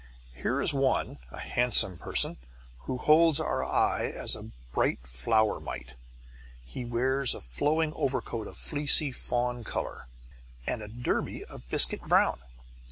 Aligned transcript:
Here 0.33 0.59
is 0.61 0.73
one, 0.73 1.19
a 1.29 1.37
handsome 1.37 1.99
person, 1.99 2.37
who 2.87 2.97
holds 2.97 3.39
our 3.39 3.63
eye 3.63 4.05
as 4.05 4.35
a 4.35 4.49
bright 4.73 5.05
flower 5.05 5.59
might. 5.59 5.93
He 6.65 6.83
wears 6.83 7.35
a 7.35 7.39
flowing 7.39 7.93
overcoat 7.95 8.47
of 8.47 8.57
fleecy 8.57 9.11
fawn 9.11 9.63
colour 9.63 10.07
and 10.65 10.81
a 10.81 10.87
derby 10.87 11.45
of 11.45 11.69
biscuit 11.69 12.01
brown. 12.01 12.39